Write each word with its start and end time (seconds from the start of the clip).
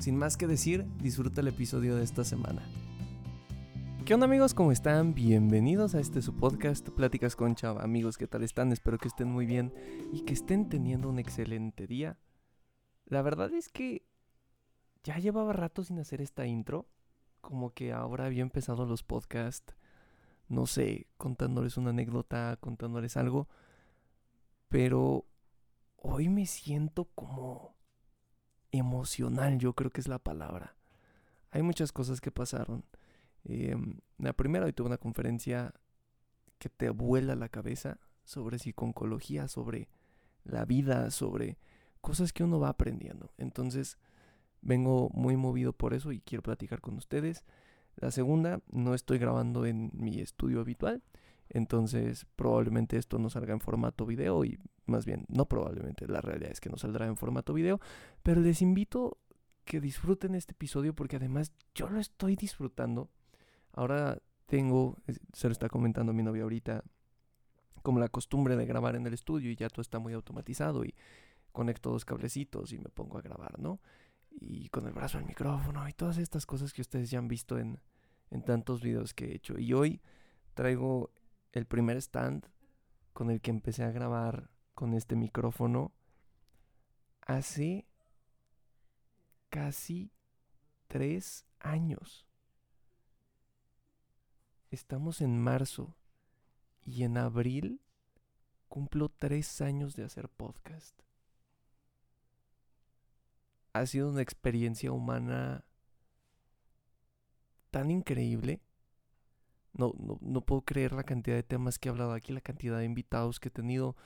Sin 0.00 0.16
más 0.16 0.38
que 0.38 0.46
decir, 0.46 0.86
disfruta 1.02 1.42
el 1.42 1.48
episodio 1.48 1.94
de 1.94 2.04
esta 2.04 2.24
semana. 2.24 2.62
¿Qué 4.06 4.14
onda 4.14 4.24
amigos? 4.24 4.54
¿Cómo 4.54 4.72
están? 4.72 5.12
Bienvenidos 5.12 5.94
a 5.94 6.00
este 6.00 6.22
su 6.22 6.34
podcast, 6.34 6.88
Pláticas 6.88 7.36
con 7.36 7.54
Chava. 7.54 7.82
Amigos, 7.82 8.16
¿qué 8.16 8.26
tal 8.26 8.42
están? 8.42 8.72
Espero 8.72 8.96
que 8.96 9.08
estén 9.08 9.30
muy 9.30 9.44
bien 9.44 9.74
y 10.10 10.22
que 10.22 10.32
estén 10.32 10.70
teniendo 10.70 11.10
un 11.10 11.18
excelente 11.18 11.86
día. 11.86 12.18
La 13.04 13.20
verdad 13.20 13.52
es 13.52 13.68
que 13.68 14.06
ya 15.04 15.18
llevaba 15.18 15.52
rato 15.52 15.84
sin 15.84 15.98
hacer 15.98 16.22
esta 16.22 16.46
intro. 16.46 16.88
Como 17.42 17.74
que 17.74 17.92
ahora 17.92 18.24
había 18.24 18.40
empezado 18.40 18.86
los 18.86 19.02
podcasts, 19.02 19.74
no 20.48 20.64
sé, 20.64 21.08
contándoles 21.18 21.76
una 21.76 21.90
anécdota, 21.90 22.56
contándoles 22.58 23.18
algo. 23.18 23.48
Pero 24.70 25.26
hoy 25.98 26.30
me 26.30 26.46
siento 26.46 27.10
como 27.14 27.79
emocional, 28.72 29.58
yo 29.58 29.74
creo 29.74 29.90
que 29.90 30.00
es 30.00 30.08
la 30.08 30.18
palabra. 30.18 30.76
Hay 31.50 31.62
muchas 31.62 31.92
cosas 31.92 32.20
que 32.20 32.30
pasaron. 32.30 32.84
Em, 33.44 34.00
la 34.18 34.32
primera, 34.32 34.66
hoy 34.66 34.72
tuve 34.72 34.88
una 34.88 34.98
conferencia 34.98 35.74
que 36.58 36.68
te 36.68 36.90
vuela 36.90 37.34
la 37.34 37.48
cabeza 37.48 37.98
sobre 38.24 38.58
psiconcología, 38.58 39.48
sobre 39.48 39.88
la 40.44 40.64
vida, 40.64 41.10
sobre 41.10 41.58
cosas 42.00 42.32
que 42.32 42.44
uno 42.44 42.60
va 42.60 42.68
aprendiendo. 42.68 43.32
Entonces, 43.38 43.98
vengo 44.62 45.10
muy 45.12 45.36
movido 45.36 45.72
por 45.72 45.94
eso 45.94 46.12
y 46.12 46.20
quiero 46.20 46.42
platicar 46.42 46.80
con 46.80 46.96
ustedes. 46.96 47.44
La 47.96 48.10
segunda, 48.10 48.60
no 48.70 48.94
estoy 48.94 49.18
grabando 49.18 49.66
en 49.66 49.90
mi 49.92 50.20
estudio 50.20 50.60
habitual, 50.60 51.02
entonces 51.48 52.26
probablemente 52.36 52.96
esto 52.96 53.18
no 53.18 53.28
salga 53.28 53.52
en 53.52 53.60
formato 53.60 54.06
video 54.06 54.44
y 54.44 54.58
más 54.90 55.06
bien, 55.06 55.24
no 55.28 55.46
probablemente, 55.46 56.06
la 56.06 56.20
realidad 56.20 56.52
es 56.52 56.60
que 56.60 56.68
no 56.68 56.76
saldrá 56.76 57.06
en 57.06 57.16
formato 57.16 57.54
video, 57.54 57.80
pero 58.22 58.40
les 58.40 58.60
invito 58.60 59.18
que 59.64 59.80
disfruten 59.80 60.34
este 60.34 60.52
episodio 60.52 60.94
porque 60.94 61.16
además 61.16 61.52
yo 61.74 61.88
lo 61.88 62.00
estoy 62.00 62.36
disfrutando. 62.36 63.10
Ahora 63.72 64.20
tengo, 64.46 64.96
se 65.32 65.48
lo 65.48 65.52
está 65.52 65.68
comentando 65.68 66.12
mi 66.12 66.22
novia 66.22 66.42
ahorita, 66.42 66.82
como 67.82 68.00
la 68.00 68.08
costumbre 68.08 68.56
de 68.56 68.66
grabar 68.66 68.96
en 68.96 69.06
el 69.06 69.14
estudio 69.14 69.50
y 69.50 69.56
ya 69.56 69.68
todo 69.68 69.82
está 69.82 69.98
muy 69.98 70.12
automatizado 70.12 70.84
y 70.84 70.94
conecto 71.52 71.90
dos 71.90 72.04
cablecitos 72.04 72.72
y 72.72 72.78
me 72.78 72.90
pongo 72.90 73.18
a 73.18 73.22
grabar, 73.22 73.58
¿no? 73.58 73.80
Y 74.30 74.68
con 74.68 74.86
el 74.86 74.92
brazo 74.92 75.18
al 75.18 75.24
micrófono 75.24 75.88
y 75.88 75.92
todas 75.92 76.18
estas 76.18 76.46
cosas 76.46 76.72
que 76.72 76.82
ustedes 76.82 77.10
ya 77.10 77.18
han 77.18 77.28
visto 77.28 77.58
en, 77.58 77.80
en 78.30 78.42
tantos 78.44 78.82
videos 78.82 79.14
que 79.14 79.26
he 79.26 79.34
hecho. 79.34 79.58
Y 79.58 79.72
hoy 79.72 80.00
traigo 80.54 81.12
el 81.52 81.66
primer 81.66 81.96
stand 81.96 82.46
con 83.12 83.30
el 83.30 83.40
que 83.40 83.50
empecé 83.50 83.84
a 83.84 83.90
grabar 83.90 84.50
con 84.80 84.94
este 84.94 85.14
micrófono 85.14 85.92
hace 87.20 87.84
casi 89.50 90.10
tres 90.88 91.44
años. 91.58 92.26
Estamos 94.70 95.20
en 95.20 95.38
marzo 95.38 95.94
y 96.82 97.02
en 97.02 97.18
abril 97.18 97.82
cumplo 98.70 99.10
tres 99.10 99.60
años 99.60 99.96
de 99.96 100.04
hacer 100.04 100.30
podcast. 100.30 100.98
Ha 103.74 103.84
sido 103.84 104.08
una 104.08 104.22
experiencia 104.22 104.92
humana 104.92 105.62
tan 107.70 107.90
increíble 107.90 108.62
no, 109.72 109.94
no, 109.98 110.18
no 110.20 110.40
puedo 110.40 110.62
creer 110.62 110.92
la 110.92 111.04
cantidad 111.04 111.36
de 111.36 111.42
temas 111.42 111.78
que 111.78 111.88
he 111.88 111.92
hablado 111.92 112.12
aquí, 112.12 112.32
la 112.32 112.40
cantidad 112.40 112.78
de 112.78 112.84
invitados 112.84 113.40
que 113.40 113.48
he 113.48 113.52
tenido. 113.52 113.96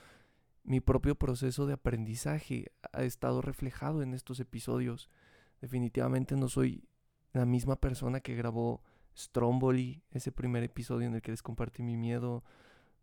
Mi 0.65 0.81
propio 0.81 1.15
proceso 1.15 1.67
de 1.67 1.75
aprendizaje 1.75 2.73
ha 2.93 3.03
estado 3.03 3.43
reflejado 3.43 4.03
en 4.03 4.15
estos 4.15 4.41
episodios. 4.41 5.11
Definitivamente 5.61 6.37
no 6.37 6.49
soy 6.49 6.89
la 7.35 7.45
misma 7.45 7.77
persona 7.77 8.21
que 8.21 8.35
grabó 8.35 8.83
Stromboli, 9.15 10.03
ese 10.11 10.33
primer 10.33 10.63
episodio 10.63 11.07
en 11.07 11.15
el 11.15 11.23
que 11.23 11.33
les 11.33 11.43
compartí 11.43 11.83
mi 11.83 11.99
miedo. 11.99 12.45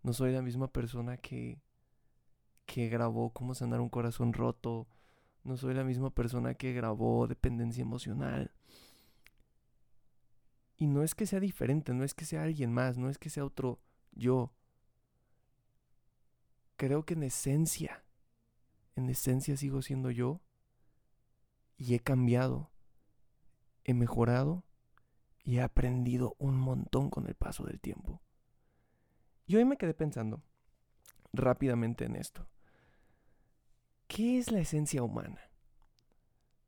No 0.02 0.12
soy 0.14 0.32
la 0.32 0.42
misma 0.42 0.74
persona 0.74 1.18
que, 1.18 1.62
que 2.66 2.90
grabó 2.90 3.32
Cómo 3.32 3.54
sanar 3.54 3.80
un 3.80 3.90
corazón 3.90 4.34
roto. 4.34 4.88
No 5.44 5.56
soy 5.56 5.76
la 5.76 5.84
misma 5.84 6.10
persona 6.10 6.56
que 6.56 6.74
grabó 6.74 7.28
Dependencia 7.28 7.84
emocional. 7.84 8.52
Y 10.78 10.88
no 10.88 11.04
es 11.04 11.14
que 11.14 11.28
sea 11.28 11.40
diferente, 11.40 11.94
no 11.94 12.04
es 12.04 12.16
que 12.16 12.26
sea 12.26 12.42
alguien 12.42 12.74
más, 12.74 12.98
no 12.98 13.08
es 13.08 13.20
que 13.20 13.30
sea 13.30 13.46
otro 13.46 13.80
yo. 14.14 14.52
Creo 16.81 17.06
que 17.06 17.14
en 17.14 17.22
esencia, 17.22 18.03
en 18.96 19.08
esencia 19.08 19.56
sigo 19.56 19.84
siendo 19.84 20.09
yo 20.09 20.42
y 21.78 21.94
he 21.94 22.00
cambiado, 22.00 22.72
he 23.84 23.94
mejorado 23.94 24.64
y 25.44 25.58
he 25.58 25.62
aprendido 25.62 26.36
un 26.40 26.58
montón 26.58 27.12
con 27.12 27.28
el 27.28 27.36
paso 27.36 27.66
del 27.66 27.80
tiempo. 27.80 28.24
Y 29.46 29.58
hoy 29.58 29.66
me 29.66 29.78
quedé 29.78 29.94
pensando 29.94 30.42
rápidamente 31.31 32.06
en 32.06 32.16
esto. 32.16 32.47
¿Qué 34.08 34.40
es 34.40 34.52
la 34.52 34.62
esencia 34.62 35.03
humana? 35.03 35.52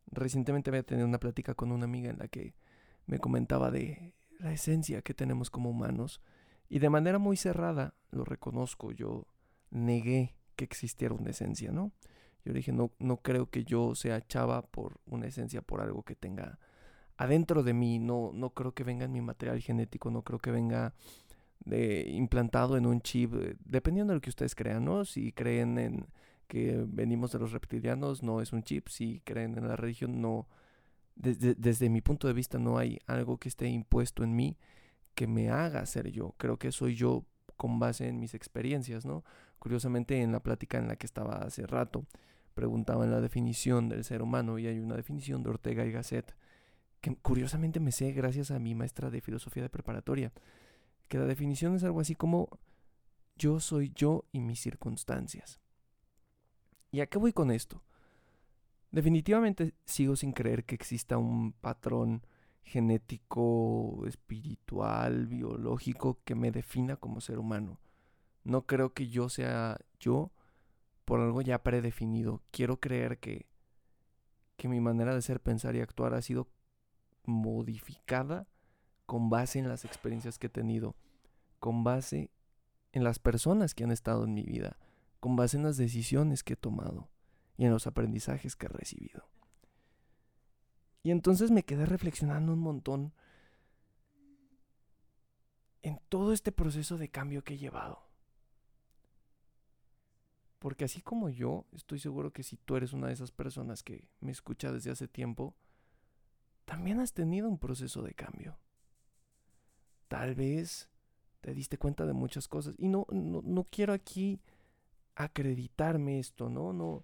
Recientemente 0.05 0.69
había 0.69 0.83
tenido 0.83 1.07
una 1.07 1.19
plática 1.19 1.55
con 1.55 1.71
una 1.71 1.85
amiga 1.85 2.11
en 2.11 2.19
la 2.19 2.27
que 2.27 2.53
me 3.07 3.17
comentaba 3.17 3.71
de 3.71 4.13
la 4.37 4.53
esencia 4.53 5.01
que 5.01 5.15
tenemos 5.15 5.49
como 5.49 5.71
humanos 5.71 6.21
y 6.69 6.77
de 6.77 6.91
manera 6.91 7.17
muy 7.17 7.35
cerrada, 7.35 7.95
lo 8.11 8.25
reconozco, 8.25 8.91
yo 8.91 9.32
negué 9.73 10.35
que 10.55 10.63
existiera 10.63 11.13
una 11.13 11.31
esencia, 11.31 11.71
¿no? 11.71 11.91
Yo 12.45 12.53
dije, 12.53 12.71
no, 12.71 12.91
no 12.99 13.17
creo 13.17 13.49
que 13.49 13.63
yo 13.63 13.95
sea 13.95 14.25
chava 14.27 14.61
por 14.61 14.99
una 15.05 15.27
esencia, 15.27 15.61
por 15.61 15.81
algo 15.81 16.03
que 16.03 16.15
tenga 16.15 16.59
adentro 17.17 17.63
de 17.63 17.73
mí, 17.73 17.99
no, 17.99 18.31
no 18.33 18.51
creo 18.51 18.73
que 18.73 18.83
venga 18.83 19.05
en 19.05 19.13
mi 19.13 19.21
material 19.21 19.59
genético, 19.61 20.11
no 20.11 20.23
creo 20.23 20.39
que 20.39 20.51
venga 20.51 20.93
de, 21.65 22.09
implantado 22.09 22.77
en 22.77 22.85
un 22.85 23.01
chip, 23.01 23.33
eh, 23.35 23.55
dependiendo 23.63 24.11
de 24.11 24.17
lo 24.17 24.21
que 24.21 24.29
ustedes 24.29 24.55
crean, 24.55 24.85
¿no? 24.85 25.05
Si 25.05 25.31
creen 25.31 25.77
en 25.77 26.07
que 26.47 26.83
venimos 26.87 27.31
de 27.31 27.39
los 27.39 27.51
reptilianos, 27.51 28.23
no 28.23 28.41
es 28.41 28.53
un 28.53 28.63
chip, 28.63 28.87
si 28.89 29.21
creen 29.21 29.57
en 29.57 29.67
la 29.67 29.75
religión, 29.75 30.21
no, 30.21 30.47
desde, 31.15 31.89
mi 31.89 32.01
punto 32.01 32.27
de 32.27 32.33
vista 32.33 32.57
no 32.57 32.77
hay 32.77 32.99
algo 33.07 33.37
que 33.37 33.49
esté 33.49 33.67
impuesto 33.67 34.23
en 34.23 34.35
mí 34.35 34.57
que 35.15 35.27
me 35.27 35.49
haga 35.49 35.85
ser 35.85 36.09
yo. 36.11 36.33
Creo 36.37 36.57
que 36.57 36.71
soy 36.71 36.95
yo 36.95 37.25
con 37.55 37.79
base 37.79 38.07
en 38.07 38.19
mis 38.19 38.33
experiencias, 38.33 39.05
¿no? 39.05 39.23
Curiosamente 39.63 40.21
en 40.21 40.33
la 40.33 40.41
plática 40.41 40.77
en 40.77 40.89
la 40.89 40.97
que 40.97 41.05
estaba 41.05 41.35
hace 41.37 41.65
rato, 41.65 42.05
preguntaban 42.53 43.09
la 43.11 43.21
definición 43.21 43.87
del 43.87 44.03
ser 44.03 44.21
humano 44.21 44.59
y 44.59 44.67
hay 44.67 44.77
una 44.77 44.97
definición 44.97 45.41
de 45.41 45.51
Ortega 45.51 45.85
y 45.85 45.91
Gasset 45.93 46.35
que 46.99 47.15
curiosamente 47.15 47.79
me 47.79 47.93
sé 47.93 48.11
gracias 48.11 48.51
a 48.51 48.59
mi 48.59 48.75
maestra 48.75 49.09
de 49.09 49.21
filosofía 49.21 49.63
de 49.63 49.69
preparatoria, 49.69 50.33
que 51.07 51.17
la 51.17 51.23
definición 51.23 51.75
es 51.75 51.85
algo 51.85 52.01
así 52.01 52.13
como 52.13 52.49
yo 53.37 53.61
soy 53.61 53.93
yo 53.95 54.25
y 54.33 54.41
mis 54.41 54.59
circunstancias. 54.59 55.61
¿Y 56.91 56.99
a 56.99 57.07
qué 57.07 57.17
voy 57.17 57.31
con 57.31 57.49
esto? 57.49 57.81
Definitivamente 58.91 59.75
sigo 59.85 60.17
sin 60.17 60.33
creer 60.33 60.65
que 60.65 60.75
exista 60.75 61.17
un 61.17 61.53
patrón 61.53 62.27
genético, 62.63 64.03
espiritual, 64.07 65.27
biológico 65.27 66.19
que 66.25 66.35
me 66.35 66.51
defina 66.51 66.97
como 66.97 67.21
ser 67.21 67.39
humano. 67.39 67.79
No 68.43 68.65
creo 68.65 68.93
que 68.93 69.09
yo 69.09 69.29
sea 69.29 69.79
yo 69.99 70.31
por 71.05 71.19
algo 71.19 71.41
ya 71.41 71.63
predefinido. 71.63 72.41
Quiero 72.51 72.79
creer 72.79 73.19
que, 73.19 73.47
que 74.57 74.67
mi 74.67 74.79
manera 74.79 75.13
de 75.13 75.21
ser, 75.21 75.39
pensar 75.39 75.75
y 75.75 75.81
actuar 75.81 76.13
ha 76.13 76.21
sido 76.21 76.49
modificada 77.25 78.47
con 79.05 79.29
base 79.29 79.59
en 79.59 79.67
las 79.67 79.85
experiencias 79.85 80.39
que 80.39 80.47
he 80.47 80.49
tenido, 80.49 80.95
con 81.59 81.83
base 81.83 82.31
en 82.91 83.03
las 83.03 83.19
personas 83.19 83.73
que 83.73 83.83
han 83.83 83.91
estado 83.91 84.23
en 84.25 84.33
mi 84.33 84.43
vida, 84.43 84.77
con 85.19 85.35
base 85.35 85.57
en 85.57 85.63
las 85.63 85.77
decisiones 85.77 86.43
que 86.43 86.53
he 86.53 86.57
tomado 86.57 87.09
y 87.57 87.65
en 87.65 87.71
los 87.71 87.87
aprendizajes 87.87 88.55
que 88.55 88.65
he 88.65 88.69
recibido. 88.69 89.27
Y 91.01 91.11
entonces 91.11 91.51
me 91.51 91.63
quedé 91.63 91.85
reflexionando 91.85 92.53
un 92.53 92.59
montón 92.59 93.13
en 95.81 95.99
todo 96.07 96.31
este 96.31 96.51
proceso 96.51 96.97
de 96.97 97.09
cambio 97.09 97.43
que 97.43 97.55
he 97.55 97.57
llevado. 97.57 98.12
Porque 100.63 100.85
así 100.85 101.01
como 101.01 101.27
yo, 101.27 101.65
estoy 101.73 101.99
seguro 101.99 102.31
que 102.31 102.41
si 102.41 102.55
tú 102.55 102.77
eres 102.77 102.93
una 102.93 103.07
de 103.07 103.13
esas 103.13 103.33
personas 103.33 103.83
que 103.83 104.07
me 104.21 104.31
escucha 104.31 104.71
desde 104.71 104.91
hace 104.91 105.09
tiempo, 105.09 105.57
también 106.63 107.01
has 107.01 107.11
tenido 107.11 107.49
un 107.49 107.57
proceso 107.57 108.01
de 108.01 108.13
cambio. 108.13 108.57
Tal 110.07 110.35
vez 110.35 110.89
te 111.41 111.53
diste 111.53 111.77
cuenta 111.77 112.05
de 112.05 112.13
muchas 112.13 112.47
cosas. 112.47 112.75
Y 112.77 112.87
no, 112.87 113.05
no, 113.11 113.41
no 113.43 113.65
quiero 113.65 113.91
aquí 113.91 114.39
acreditarme 115.15 116.19
esto, 116.19 116.47
¿no? 116.49 116.71
No, 116.71 117.03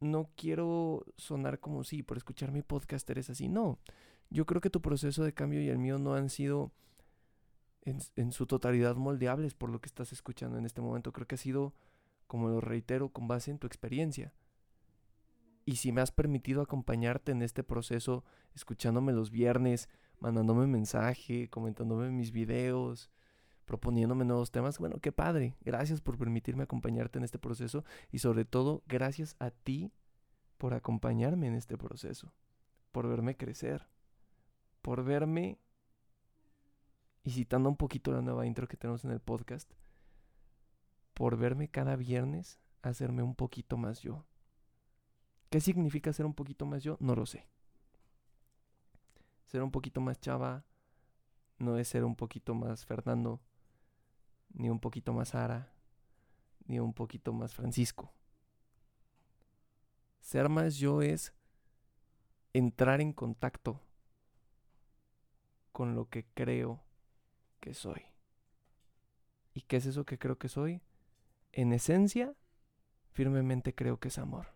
no 0.00 0.28
quiero 0.34 1.06
sonar 1.16 1.60
como 1.60 1.84
si 1.84 2.02
por 2.02 2.16
escuchar 2.16 2.50
mi 2.50 2.62
podcast 2.62 3.08
eres 3.08 3.30
así. 3.30 3.48
No, 3.48 3.78
yo 4.28 4.44
creo 4.44 4.60
que 4.60 4.70
tu 4.70 4.82
proceso 4.82 5.22
de 5.22 5.32
cambio 5.32 5.62
y 5.62 5.68
el 5.68 5.78
mío 5.78 6.00
no 6.00 6.16
han 6.16 6.30
sido 6.30 6.72
en, 7.82 8.00
en, 8.16 8.32
su 8.32 8.46
totalidad 8.46 8.96
moldeables 8.96 9.54
por 9.54 9.70
lo 9.70 9.80
que 9.80 9.86
estás 9.86 10.12
escuchando 10.12 10.58
en 10.58 10.66
este 10.66 10.80
momento. 10.80 11.12
Creo 11.12 11.28
que 11.28 11.36
ha 11.36 11.38
sido, 11.38 11.74
como 12.32 12.48
lo 12.48 12.62
reitero, 12.62 13.10
con 13.10 13.28
base 13.28 13.50
en 13.50 13.58
tu 13.58 13.66
experiencia. 13.66 14.32
Y 15.66 15.76
si 15.76 15.92
me 15.92 16.00
has 16.00 16.12
permitido 16.12 16.62
acompañarte 16.62 17.30
en 17.30 17.42
este 17.42 17.62
proceso, 17.62 18.24
escuchándome 18.54 19.12
los 19.12 19.30
viernes, 19.30 19.90
mandándome 20.18 20.66
mensaje, 20.66 21.50
comentándome 21.50 22.08
mis 22.08 22.32
videos, 22.32 23.10
proponiéndome 23.66 24.24
nuevos 24.24 24.50
temas, 24.50 24.78
bueno, 24.78 24.98
qué 25.02 25.12
padre. 25.12 25.58
Gracias 25.60 26.00
por 26.00 26.16
permitirme 26.16 26.62
acompañarte 26.62 27.18
en 27.18 27.24
este 27.24 27.38
proceso 27.38 27.84
y 28.10 28.20
sobre 28.20 28.46
todo 28.46 28.82
gracias 28.86 29.36
a 29.38 29.50
ti 29.50 29.92
por 30.56 30.72
acompañarme 30.72 31.48
en 31.48 31.54
este 31.54 31.76
proceso, 31.76 32.32
por 32.92 33.06
verme 33.08 33.36
crecer, 33.36 33.90
por 34.80 35.04
verme, 35.04 35.58
y 37.24 37.30
citando 37.32 37.68
un 37.68 37.76
poquito 37.76 38.10
la 38.10 38.22
nueva 38.22 38.46
intro 38.46 38.66
que 38.66 38.78
tenemos 38.78 39.04
en 39.04 39.10
el 39.10 39.20
podcast, 39.20 39.70
por 41.14 41.36
verme 41.36 41.68
cada 41.68 41.96
viernes 41.96 42.58
hacerme 42.82 43.22
un 43.22 43.34
poquito 43.34 43.76
más 43.76 44.00
yo. 44.00 44.26
¿Qué 45.50 45.60
significa 45.60 46.12
ser 46.12 46.26
un 46.26 46.34
poquito 46.34 46.66
más 46.66 46.82
yo? 46.82 46.96
No 47.00 47.14
lo 47.14 47.26
sé. 47.26 47.46
Ser 49.44 49.62
un 49.62 49.70
poquito 49.70 50.00
más 50.00 50.18
chava 50.18 50.64
no 51.58 51.78
es 51.78 51.88
ser 51.88 52.04
un 52.04 52.16
poquito 52.16 52.54
más 52.54 52.84
Fernando, 52.86 53.40
ni 54.54 54.70
un 54.70 54.80
poquito 54.80 55.12
más 55.12 55.30
Sara, 55.30 55.72
ni 56.66 56.80
un 56.80 56.92
poquito 56.92 57.32
más 57.32 57.54
Francisco. 57.54 58.12
Ser 60.20 60.48
más 60.48 60.76
yo 60.76 61.02
es 61.02 61.34
entrar 62.52 63.00
en 63.00 63.12
contacto 63.12 63.80
con 65.72 65.94
lo 65.94 66.08
que 66.08 66.24
creo 66.34 66.82
que 67.60 67.74
soy. 67.74 68.02
¿Y 69.54 69.62
qué 69.62 69.76
es 69.76 69.86
eso 69.86 70.04
que 70.04 70.18
creo 70.18 70.38
que 70.38 70.48
soy? 70.48 70.80
En 71.52 71.72
esencia, 71.72 72.34
firmemente 73.12 73.74
creo 73.74 73.98
que 74.00 74.08
es 74.08 74.18
amor. 74.18 74.48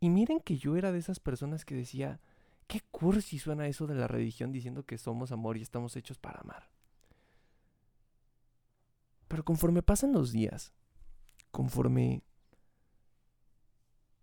Y 0.00 0.10
miren 0.10 0.40
que 0.40 0.58
yo 0.58 0.76
era 0.76 0.90
de 0.90 0.98
esas 0.98 1.20
personas 1.20 1.64
que 1.64 1.76
decía, 1.76 2.20
qué 2.66 2.80
cursi 2.90 3.38
suena 3.38 3.68
eso 3.68 3.86
de 3.86 3.94
la 3.94 4.08
religión 4.08 4.50
diciendo 4.50 4.84
que 4.84 4.98
somos 4.98 5.30
amor 5.30 5.56
y 5.56 5.62
estamos 5.62 5.94
hechos 5.96 6.18
para 6.18 6.40
amar. 6.40 6.68
Pero 9.28 9.44
conforme 9.44 9.82
pasan 9.82 10.12
los 10.12 10.32
días, 10.32 10.72
conforme 11.50 12.24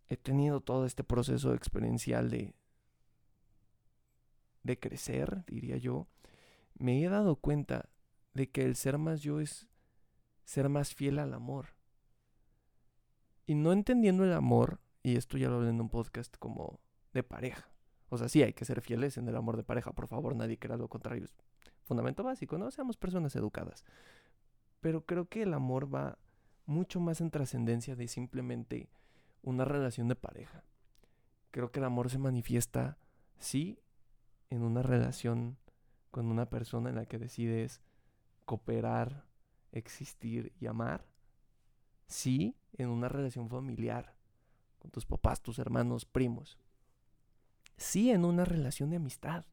he 0.07 0.17
tenido 0.17 0.61
todo 0.61 0.85
este 0.85 1.03
proceso 1.03 1.53
experiencial 1.53 2.29
de, 2.29 2.55
de 4.63 4.79
crecer, 4.79 5.45
diría 5.45 5.77
yo, 5.77 6.07
me 6.73 7.03
he 7.03 7.09
dado 7.09 7.37
cuenta 7.37 7.89
de 8.33 8.49
que 8.49 8.63
el 8.63 8.75
ser 8.75 8.97
más 8.97 9.21
yo 9.21 9.39
es 9.39 9.67
ser 10.49 10.67
más 10.67 10.95
fiel 10.95 11.19
al 11.19 11.35
amor. 11.35 11.75
Y 13.45 13.53
no 13.53 13.71
entendiendo 13.71 14.23
el 14.23 14.33
amor, 14.33 14.79
y 15.03 15.15
esto 15.15 15.37
ya 15.37 15.47
lo 15.47 15.57
hablé 15.57 15.69
en 15.69 15.79
un 15.79 15.89
podcast 15.89 16.35
como 16.37 16.79
de 17.13 17.21
pareja. 17.21 17.69
O 18.09 18.17
sea, 18.17 18.29
sí 18.29 18.41
hay 18.41 18.53
que 18.53 18.65
ser 18.65 18.81
fieles 18.81 19.19
en 19.19 19.27
el 19.27 19.35
amor 19.35 19.57
de 19.57 19.63
pareja, 19.63 19.91
por 19.91 20.07
favor, 20.07 20.35
nadie 20.35 20.57
crea 20.57 20.75
lo 20.75 20.87
contrario. 20.87 21.25
Es 21.25 21.35
fundamento 21.83 22.23
básico, 22.23 22.57
no 22.57 22.71
seamos 22.71 22.97
personas 22.97 23.35
educadas. 23.35 23.85
Pero 24.79 25.05
creo 25.05 25.29
que 25.29 25.43
el 25.43 25.53
amor 25.53 25.93
va 25.93 26.17
mucho 26.65 26.99
más 26.99 27.21
en 27.21 27.29
trascendencia 27.29 27.95
de 27.95 28.07
simplemente 28.07 28.89
una 29.43 29.65
relación 29.65 30.07
de 30.07 30.15
pareja. 30.15 30.63
Creo 31.51 31.71
que 31.71 31.79
el 31.79 31.85
amor 31.85 32.09
se 32.09 32.17
manifiesta, 32.17 32.97
sí, 33.37 33.83
en 34.49 34.63
una 34.63 34.81
relación 34.81 35.59
con 36.09 36.25
una 36.25 36.49
persona 36.49 36.89
en 36.89 36.95
la 36.95 37.05
que 37.05 37.19
decides 37.19 37.81
cooperar, 38.45 39.28
existir 39.71 40.53
y 40.59 40.67
amar. 40.67 41.05
Sí, 42.07 42.55
en 42.73 42.89
una 42.89 43.09
relación 43.09 43.49
familiar, 43.49 44.15
con 44.79 44.91
tus 44.91 45.05
papás, 45.05 45.41
tus 45.41 45.59
hermanos, 45.59 46.05
primos. 46.05 46.57
Sí, 47.77 48.11
en 48.11 48.25
una 48.25 48.45
relación 48.45 48.89
de 48.89 48.97
amistad. 48.97 49.45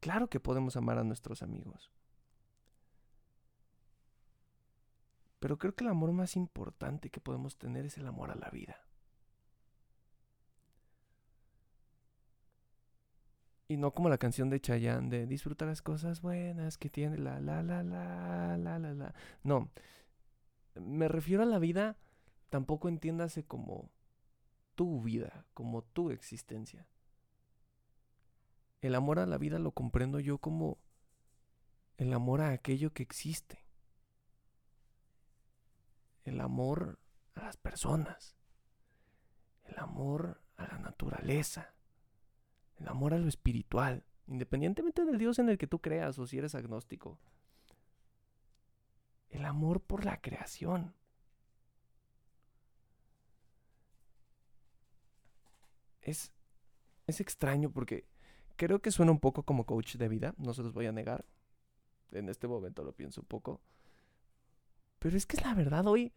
Claro 0.00 0.28
que 0.28 0.40
podemos 0.40 0.76
amar 0.76 0.98
a 0.98 1.04
nuestros 1.04 1.42
amigos. 1.42 1.90
Pero 5.38 5.58
creo 5.58 5.74
que 5.74 5.84
el 5.84 5.90
amor 5.90 6.12
más 6.12 6.36
importante 6.36 7.10
que 7.10 7.20
podemos 7.20 7.56
tener 7.56 7.86
es 7.86 7.96
el 7.96 8.06
amor 8.06 8.30
a 8.30 8.34
la 8.34 8.50
vida. 8.50 8.76
Y 13.70 13.76
no 13.76 13.92
como 13.92 14.08
la 14.08 14.18
canción 14.18 14.50
de 14.50 14.60
Chayanne 14.60 15.10
de 15.10 15.26
disfrutar 15.28 15.68
las 15.68 15.80
cosas 15.80 16.22
buenas 16.22 16.76
que 16.76 16.90
tiene 16.90 17.18
la 17.18 17.38
la 17.38 17.62
la 17.62 17.84
la 17.84 18.56
la 18.56 18.78
la 18.80 18.94
la. 18.94 19.14
No. 19.44 19.70
Me 20.74 21.06
refiero 21.06 21.44
a 21.44 21.46
la 21.46 21.60
vida, 21.60 21.96
tampoco 22.48 22.88
entiéndase 22.88 23.44
como 23.44 23.88
tu 24.74 25.00
vida, 25.02 25.46
como 25.54 25.82
tu 25.82 26.10
existencia. 26.10 26.88
El 28.80 28.96
amor 28.96 29.20
a 29.20 29.26
la 29.26 29.38
vida 29.38 29.60
lo 29.60 29.70
comprendo 29.70 30.18
yo 30.18 30.38
como 30.38 30.78
el 31.96 32.12
amor 32.12 32.40
a 32.40 32.50
aquello 32.50 32.92
que 32.92 33.04
existe 33.04 33.70
el 36.24 36.40
amor 36.40 36.98
a 37.34 37.42
las 37.42 37.56
personas, 37.56 38.36
el 39.64 39.78
amor 39.78 40.40
a 40.56 40.66
la 40.66 40.78
naturaleza, 40.78 41.74
el 42.80 42.88
amor 42.88 43.14
a 43.14 43.18
lo 43.18 43.28
espiritual, 43.28 44.04
independientemente 44.26 45.04
del 45.04 45.18
Dios 45.18 45.38
en 45.38 45.48
el 45.48 45.58
que 45.58 45.66
tú 45.66 45.80
creas 45.80 46.18
o 46.18 46.26
si 46.26 46.38
eres 46.38 46.54
agnóstico. 46.54 47.18
El 49.28 49.44
amor 49.44 49.80
por 49.80 50.04
la 50.04 50.20
creación. 50.20 50.94
Es, 56.00 56.32
es 57.06 57.20
extraño 57.20 57.70
porque 57.70 58.06
creo 58.56 58.80
que 58.80 58.90
suena 58.90 59.12
un 59.12 59.20
poco 59.20 59.42
como 59.42 59.66
coach 59.66 59.96
de 59.96 60.08
vida, 60.08 60.34
no 60.38 60.54
se 60.54 60.62
los 60.62 60.72
voy 60.72 60.86
a 60.86 60.92
negar. 60.92 61.26
En 62.12 62.28
este 62.28 62.48
momento 62.48 62.82
lo 62.82 62.92
pienso 62.92 63.20
un 63.20 63.26
poco. 63.26 63.60
Pero 64.98 65.16
es 65.16 65.26
que 65.26 65.36
es 65.36 65.44
la 65.44 65.54
verdad, 65.54 65.86
hoy, 65.86 66.12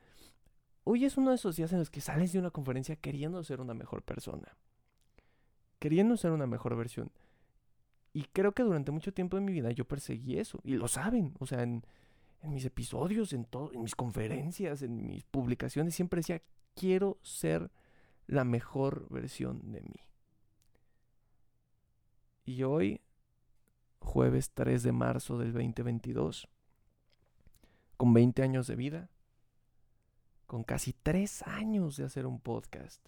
hoy 0.85 1.05
es 1.05 1.17
uno 1.17 1.29
de 1.29 1.35
esos 1.35 1.57
días 1.57 1.71
en 1.73 1.79
los 1.79 1.89
que 1.89 2.01
sales 2.01 2.31
de 2.31 2.39
una 2.39 2.51
conferencia 2.51 2.95
queriendo 2.95 3.43
ser 3.43 3.59
una 3.61 3.73
mejor 3.73 4.01
persona. 4.01 4.57
Queriendo 5.83 6.15
ser 6.15 6.31
una 6.31 6.47
mejor 6.47 6.77
versión. 6.77 7.11
Y 8.13 8.23
creo 8.31 8.53
que 8.53 8.63
durante 8.63 8.93
mucho 8.93 9.13
tiempo 9.13 9.35
de 9.35 9.41
mi 9.41 9.51
vida 9.51 9.69
yo 9.71 9.83
perseguí 9.83 10.39
eso. 10.39 10.61
Y 10.63 10.75
lo 10.75 10.87
saben. 10.87 11.35
O 11.39 11.45
sea, 11.45 11.61
en, 11.61 11.83
mis 12.41 12.63
episodios, 12.63 13.33
en, 13.33 13.43
todo, 13.43 13.69
en 13.73 13.83
mis 13.83 13.93
conferencias, 13.93 14.81
en 14.81 15.05
mis 15.05 15.25
publicaciones, 15.25 15.93
siempre 15.93 16.19
decía, 16.19 16.41
quiero 16.73 17.19
ser 17.21 17.69
la 18.27 18.45
mejor 18.45 19.09
versión 19.09 19.73
de 19.73 19.81
mí. 19.81 20.07
Y 22.45 22.63
hoy, 22.63 23.01
jueves 23.99 24.51
3 24.53 24.83
de 24.83 24.91
marzo 24.93 25.37
del 25.37 25.51
2022, 25.51 26.47
con 27.97 28.13
20 28.13 28.41
años 28.41 28.67
de 28.67 28.77
vida, 28.77 29.09
con 30.45 30.63
casi 30.63 30.93
3 30.93 31.41
años 31.41 31.97
de 31.97 32.05
hacer 32.05 32.25
un 32.25 32.39
podcast. 32.39 33.05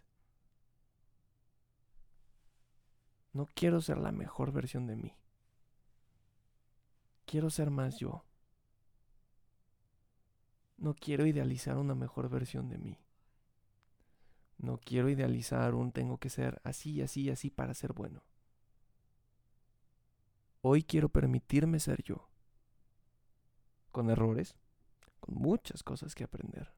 No 3.36 3.48
quiero 3.54 3.82
ser 3.82 3.98
la 3.98 4.14
mejor 4.14 4.54
versión 4.54 4.88
de 4.88 4.96
mí. 4.96 5.14
Quiero 7.26 7.50
ser 7.50 7.70
más 7.70 7.98
yo. 7.98 8.24
No 10.78 10.94
quiero 10.94 11.26
idealizar 11.26 11.78
una 11.78 11.96
mejor 11.96 12.30
versión 12.30 12.70
de 12.70 12.78
mí. 12.78 12.98
No 14.58 14.78
quiero 14.78 15.10
idealizar 15.10 15.76
un 15.76 15.92
tengo 15.92 16.18
que 16.18 16.30
ser 16.30 16.62
así, 16.64 17.02
así, 17.02 17.30
así 17.30 17.50
para 17.50 17.74
ser 17.74 17.92
bueno. 17.92 18.24
Hoy 20.62 20.84
quiero 20.84 21.10
permitirme 21.10 21.82
ser 21.82 22.04
yo. 22.04 22.30
Con 23.92 24.10
errores, 24.10 24.56
muchas 25.28 25.84
cosas 25.84 26.16
que 26.16 26.24
aprender. 26.24 26.72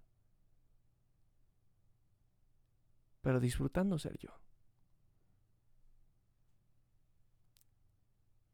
Pero 3.22 3.40
disfrutando 3.40 4.00
ser 4.00 4.18
yo. 4.18 4.47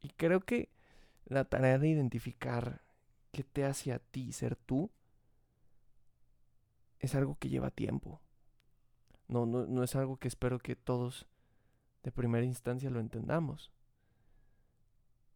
Y 0.04 0.10
creo 0.10 0.42
que 0.42 0.70
la 1.26 1.46
tarea 1.46 1.80
de 1.80 1.88
identificar 1.88 2.82
qué 3.32 3.44
te 3.44 3.66
hace 3.66 3.94
a 3.94 4.00
ti 4.00 4.32
ser 4.34 4.56
tú 4.56 4.92
es 7.00 7.16
algo 7.16 7.38
que 7.40 7.50
lleva 7.50 7.72
tiempo. 7.72 8.22
No, 9.28 9.46
no, 9.46 9.66
no 9.66 9.82
es 9.82 9.96
algo 9.96 10.18
que 10.18 10.28
espero 10.28 10.60
que 10.60 10.76
todos 10.76 11.26
de 12.04 12.12
primera 12.12 12.46
instancia 12.46 12.90
lo 12.90 13.00
entendamos. 13.00 13.72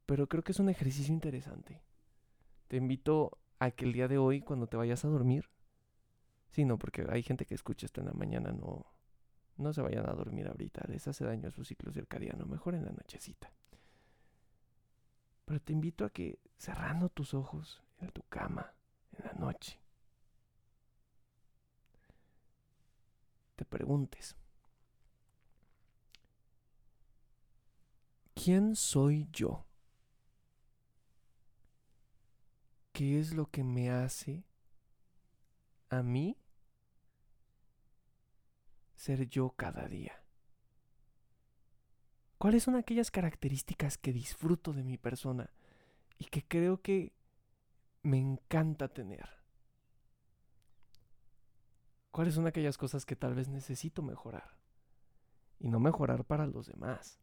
Pero 0.05 0.27
creo 0.27 0.43
que 0.43 0.51
es 0.51 0.59
un 0.59 0.69
ejercicio 0.69 1.13
interesante. 1.13 1.81
Te 2.67 2.75
invito 2.75 3.39
a 3.59 3.71
que 3.71 3.85
el 3.85 3.93
día 3.93 4.09
de 4.09 4.17
hoy, 4.17 4.41
cuando 4.41 4.67
te 4.67 4.75
vayas 4.75 5.05
a 5.05 5.07
dormir, 5.07 5.49
sí, 6.49 6.65
no, 6.65 6.77
porque 6.77 7.05
hay 7.09 7.23
gente 7.23 7.45
que 7.45 7.55
escucha 7.55 7.85
esto 7.85 8.01
en 8.01 8.07
la 8.07 8.13
mañana, 8.13 8.51
no, 8.51 8.85
no 9.55 9.71
se 9.71 9.81
vayan 9.81 10.09
a 10.09 10.13
dormir 10.13 10.47
ahorita, 10.47 10.85
les 10.89 11.07
hace 11.07 11.23
daño 11.23 11.47
a 11.47 11.51
su 11.51 11.63
ciclo 11.63 11.93
circadiano, 11.93 12.45
mejor 12.45 12.75
en 12.75 12.83
la 12.83 12.91
nochecita. 12.91 13.49
Pero 15.47 15.61
te 15.61 15.71
invito 15.71 16.03
a 16.03 16.09
que 16.09 16.41
cerrando 16.57 17.07
tus 17.07 17.33
ojos 17.33 17.81
en 18.01 18.11
tu 18.11 18.21
cama, 18.23 18.73
en 19.13 19.25
la 19.27 19.31
noche, 19.31 19.79
te 23.55 23.63
preguntes, 23.63 24.35
¿quién 28.35 28.75
soy 28.75 29.29
yo? 29.31 29.65
¿Qué 32.91 33.17
es 33.17 33.33
lo 33.33 33.49
que 33.49 33.63
me 33.63 33.89
hace 33.89 34.43
a 35.89 36.03
mí 36.03 36.37
ser 38.95 39.29
yo 39.29 39.51
cada 39.51 39.87
día? 39.87 40.26
¿Cuáles 42.37 42.63
son 42.63 42.75
aquellas 42.75 43.09
características 43.09 43.97
que 43.97 44.13
disfruto 44.13 44.71
de 44.71 44.83
mi 44.83 44.97
persona 44.97 45.49
y 46.19 46.25
que 46.25 46.47
creo 46.47 46.81
que 46.81 47.13
me 48.03 48.19
encanta 48.19 48.87
tener? 48.89 49.27
¿Cuáles 52.11 52.35
son 52.35 52.45
aquellas 52.45 52.77
cosas 52.77 53.05
que 53.05 53.15
tal 53.15 53.33
vez 53.33 53.47
necesito 53.47 54.03
mejorar? 54.03 54.57
Y 55.59 55.69
no 55.69 55.79
mejorar 55.79 56.25
para 56.25 56.45
los 56.45 56.67
demás, 56.67 57.19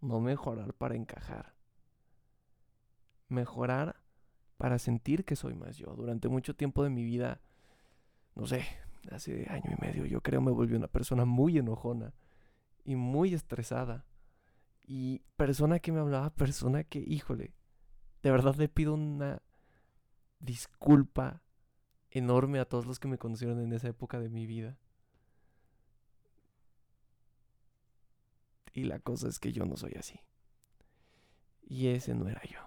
no 0.00 0.20
mejorar 0.20 0.74
para 0.74 0.94
encajar. 0.94 1.54
Mejorar 3.28 3.96
para 4.58 4.78
sentir 4.78 5.24
que 5.24 5.34
soy 5.34 5.54
más 5.54 5.76
yo. 5.76 5.94
Durante 5.96 6.28
mucho 6.28 6.54
tiempo 6.54 6.84
de 6.84 6.90
mi 6.90 7.02
vida, 7.02 7.40
no 8.36 8.46
sé, 8.46 8.64
hace 9.10 9.48
año 9.50 9.76
y 9.76 9.84
medio, 9.84 10.06
yo 10.06 10.20
creo 10.22 10.40
me 10.40 10.52
volví 10.52 10.76
una 10.76 10.86
persona 10.86 11.24
muy 11.24 11.58
enojona 11.58 12.14
y 12.84 12.94
muy 12.94 13.34
estresada 13.34 14.04
y 14.84 15.22
persona 15.36 15.78
que 15.78 15.92
me 15.92 16.00
hablaba, 16.00 16.34
persona 16.34 16.84
que, 16.84 16.98
híjole, 16.98 17.54
de 18.22 18.30
verdad 18.30 18.54
le 18.56 18.68
pido 18.68 18.94
una 18.94 19.42
disculpa 20.38 21.42
enorme 22.10 22.58
a 22.58 22.64
todos 22.64 22.86
los 22.86 22.98
que 22.98 23.08
me 23.08 23.18
conocieron 23.18 23.60
en 23.60 23.72
esa 23.72 23.88
época 23.88 24.20
de 24.20 24.28
mi 24.28 24.46
vida. 24.46 24.78
Y 28.72 28.84
la 28.84 28.98
cosa 28.98 29.28
es 29.28 29.38
que 29.38 29.52
yo 29.52 29.64
no 29.64 29.76
soy 29.76 29.92
así. 29.98 30.20
Y 31.62 31.88
ese 31.88 32.14
no 32.14 32.28
era 32.28 32.42
yo. 32.44 32.58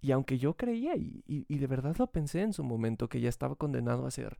Y 0.00 0.12
aunque 0.12 0.38
yo 0.38 0.56
creía, 0.56 0.96
y, 0.96 1.22
y, 1.26 1.58
de 1.58 1.66
verdad 1.66 1.94
lo 1.98 2.06
pensé 2.06 2.40
en 2.40 2.54
su 2.54 2.64
momento, 2.64 3.08
que 3.08 3.20
ya 3.20 3.28
estaba 3.28 3.54
condenado 3.56 4.06
a 4.06 4.10
ser 4.10 4.38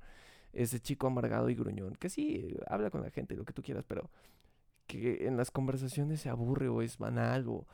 ese 0.52 0.80
chico 0.80 1.06
amargado 1.06 1.50
y 1.50 1.54
gruñón, 1.54 1.96
que 1.96 2.08
sí, 2.08 2.56
habla 2.66 2.90
con 2.90 3.02
la 3.02 3.10
gente, 3.10 3.36
lo 3.36 3.44
que 3.44 3.52
tú 3.52 3.62
quieras, 3.62 3.84
pero 3.86 4.10
que 4.90 5.28
en 5.28 5.36
las 5.36 5.52
conversaciones 5.52 6.20
se 6.20 6.30
aburre 6.30 6.68
o 6.68 6.82
es 6.82 6.98
banal 6.98 7.46
o 7.48 7.66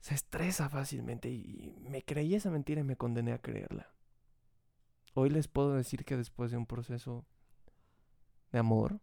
se 0.00 0.14
estresa 0.14 0.68
fácilmente 0.68 1.30
y 1.30 1.74
me 1.88 2.02
creí 2.02 2.34
esa 2.34 2.50
mentira 2.50 2.82
y 2.82 2.84
me 2.84 2.96
condené 2.96 3.32
a 3.32 3.40
creerla. 3.40 3.90
Hoy 5.14 5.30
les 5.30 5.48
puedo 5.48 5.72
decir 5.72 6.04
que 6.04 6.16
después 6.16 6.50
de 6.50 6.58
un 6.58 6.66
proceso 6.66 7.24
de 8.50 8.58
amor, 8.58 9.00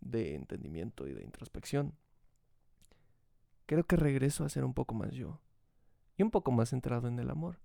de 0.00 0.34
entendimiento 0.34 1.06
y 1.06 1.12
de 1.12 1.22
introspección, 1.22 1.94
creo 3.66 3.84
que 3.84 3.96
regreso 3.96 4.44
a 4.44 4.48
ser 4.48 4.64
un 4.64 4.74
poco 4.74 4.94
más 4.94 5.12
yo 5.12 5.40
y 6.16 6.24
un 6.24 6.32
poco 6.32 6.50
más 6.50 6.70
centrado 6.70 7.06
en 7.06 7.18
el 7.20 7.30
amor. 7.30 7.60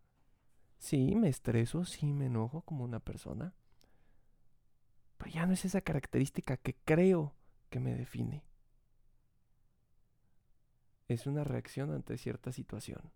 Sí, 0.77 1.15
me 1.15 1.29
estreso, 1.29 1.85
sí 1.85 2.13
me 2.13 2.27
enojo 2.27 2.61
como 2.61 2.83
una 2.83 2.99
persona, 2.99 3.55
pero 5.17 5.31
ya 5.31 5.47
no 5.47 5.53
es 5.53 5.65
esa 5.65 5.81
característica 5.81 6.57
que 6.57 6.75
creo 6.85 7.33
que 7.69 7.79
me 7.79 7.95
define. 7.95 8.43
Es 11.07 11.25
una 11.25 11.43
reacción 11.43 11.91
ante 11.91 12.17
cierta 12.17 12.51
situación. 12.51 13.11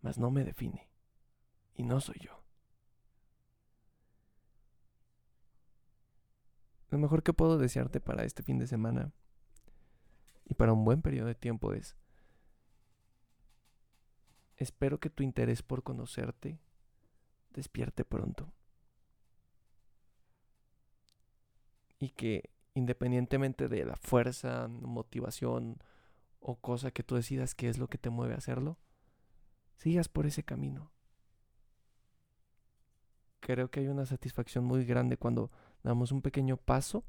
Mas 0.00 0.18
no 0.18 0.30
me 0.30 0.44
define. 0.44 0.88
Y 1.74 1.82
no 1.82 2.00
soy 2.00 2.16
yo. 2.20 2.42
Lo 6.90 6.98
mejor 6.98 7.22
que 7.22 7.32
puedo 7.32 7.58
desearte 7.58 8.00
para 8.00 8.24
este 8.24 8.42
fin 8.42 8.58
de 8.58 8.66
semana 8.66 9.12
y 10.44 10.54
para 10.54 10.72
un 10.72 10.84
buen 10.84 11.02
periodo 11.02 11.26
de 11.26 11.34
tiempo 11.34 11.74
es, 11.74 11.96
espero 14.56 14.98
que 14.98 15.10
tu 15.10 15.22
interés 15.22 15.62
por 15.62 15.82
conocerte 15.82 16.58
despierte 17.50 18.04
pronto. 18.04 18.52
Y 21.98 22.10
que 22.10 22.50
independientemente 22.74 23.68
de 23.68 23.84
la 23.84 23.96
fuerza, 23.96 24.68
motivación 24.68 25.82
o 26.40 26.56
cosa 26.56 26.90
que 26.90 27.02
tú 27.02 27.16
decidas 27.16 27.54
que 27.54 27.68
es 27.68 27.78
lo 27.78 27.88
que 27.88 27.98
te 27.98 28.10
mueve 28.10 28.34
a 28.34 28.38
hacerlo, 28.38 28.78
sigas 29.76 30.08
por 30.08 30.26
ese 30.26 30.44
camino. 30.44 30.92
Creo 33.40 33.70
que 33.70 33.80
hay 33.80 33.88
una 33.88 34.06
satisfacción 34.06 34.64
muy 34.64 34.84
grande 34.84 35.16
cuando 35.16 35.50
damos 35.82 36.12
un 36.12 36.22
pequeño 36.22 36.56
paso 36.56 37.04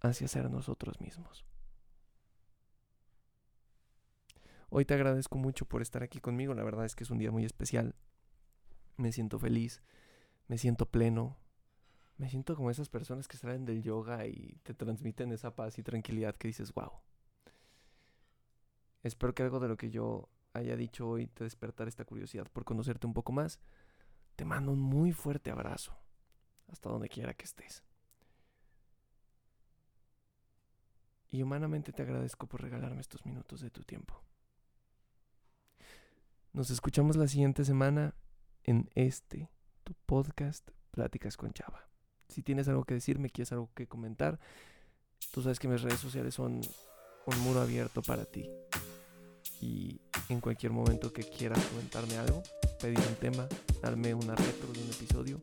hacia 0.00 0.28
ser 0.28 0.50
nosotros 0.50 1.00
mismos. 1.00 1.44
Hoy 4.68 4.84
te 4.84 4.94
agradezco 4.94 5.36
mucho 5.36 5.66
por 5.66 5.82
estar 5.82 6.02
aquí 6.02 6.18
conmigo, 6.18 6.54
la 6.54 6.64
verdad 6.64 6.86
es 6.86 6.96
que 6.96 7.04
es 7.04 7.10
un 7.10 7.18
día 7.18 7.30
muy 7.30 7.44
especial. 7.44 7.94
Me 8.96 9.12
siento 9.12 9.38
feliz, 9.38 9.82
me 10.48 10.56
siento 10.56 10.86
pleno, 10.86 11.36
me 12.18 12.28
siento 12.28 12.54
como 12.56 12.70
esas 12.70 12.88
personas 12.88 13.28
que 13.28 13.36
salen 13.36 13.64
del 13.64 13.82
yoga 13.82 14.26
y 14.26 14.58
te 14.62 14.74
transmiten 14.74 15.32
esa 15.32 15.54
paz 15.54 15.78
y 15.78 15.82
tranquilidad 15.82 16.36
que 16.36 16.48
dices, 16.48 16.72
wow. 16.72 16.92
Espero 19.02 19.34
que 19.34 19.42
algo 19.42 19.58
de 19.58 19.68
lo 19.68 19.76
que 19.76 19.90
yo 19.90 20.28
haya 20.52 20.76
dicho 20.76 21.08
hoy 21.08 21.26
te 21.26 21.44
despertar 21.44 21.88
esta 21.88 22.04
curiosidad 22.04 22.46
por 22.52 22.64
conocerte 22.64 23.06
un 23.06 23.14
poco 23.14 23.32
más. 23.32 23.58
Te 24.36 24.44
mando 24.44 24.72
un 24.72 24.80
muy 24.80 25.12
fuerte 25.12 25.50
abrazo, 25.50 25.96
hasta 26.68 26.88
donde 26.88 27.08
quiera 27.08 27.34
que 27.34 27.44
estés. 27.44 27.82
Y 31.30 31.42
humanamente 31.42 31.92
te 31.92 32.02
agradezco 32.02 32.46
por 32.46 32.62
regalarme 32.62 33.00
estos 33.00 33.24
minutos 33.24 33.60
de 33.60 33.70
tu 33.70 33.82
tiempo. 33.82 34.22
Nos 36.52 36.70
escuchamos 36.70 37.16
la 37.16 37.26
siguiente 37.26 37.64
semana 37.64 38.14
en 38.64 38.90
este, 38.94 39.50
tu 39.84 39.94
podcast 40.06 40.70
Pláticas 40.90 41.38
con 41.38 41.52
Chava. 41.52 41.91
Si 42.32 42.42
tienes 42.42 42.66
algo 42.68 42.84
que 42.84 42.94
decirme, 42.94 43.30
quieres 43.30 43.52
algo 43.52 43.70
que 43.74 43.86
comentar, 43.86 44.38
tú 45.32 45.42
sabes 45.42 45.58
que 45.58 45.68
mis 45.68 45.82
redes 45.82 46.00
sociales 46.00 46.34
son 46.34 46.60
un 47.26 47.38
muro 47.40 47.60
abierto 47.60 48.00
para 48.02 48.24
ti. 48.24 48.48
Y 49.60 50.00
en 50.28 50.40
cualquier 50.40 50.72
momento 50.72 51.12
que 51.12 51.22
quieras 51.22 51.62
comentarme 51.66 52.16
algo, 52.16 52.42
pedir 52.80 52.98
un 52.98 53.14
tema, 53.16 53.46
darme 53.82 54.14
una 54.14 54.34
retro 54.34 54.72
de 54.72 54.82
un 54.82 54.88
episodio, 54.88 55.40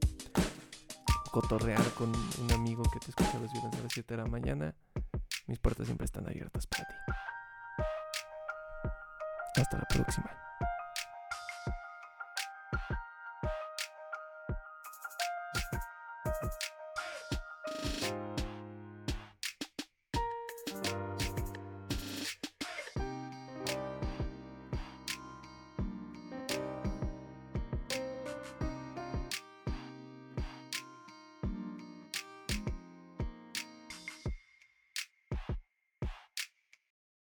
cotorrear 1.31 1.87
con 1.93 2.11
un 2.41 2.51
amigo 2.51 2.83
que 2.83 2.99
te 2.99 3.11
escucha 3.11 3.39
los 3.39 3.51
viernes 3.51 3.73
a 3.75 3.83
las 3.83 3.93
7 3.93 4.15
de 4.15 4.23
la 4.23 4.27
mañana, 4.27 4.75
mis 5.45 5.59
puertas 5.59 5.85
siempre 5.85 6.05
están 6.05 6.27
abiertas 6.27 6.65
para 6.65 6.85
ti. 6.85 6.95
Hasta 9.55 9.77
la 9.77 9.85
próxima. 9.85 10.48